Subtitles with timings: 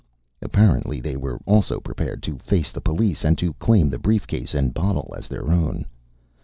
[0.41, 4.73] Apparently they were also prepared to face the police and to claim the briefcase and
[4.73, 5.85] bottle as their own.